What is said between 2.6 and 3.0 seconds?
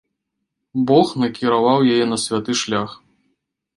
шлях.